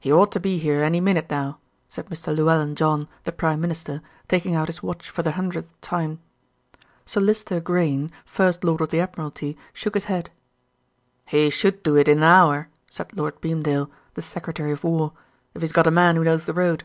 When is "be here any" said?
0.40-0.98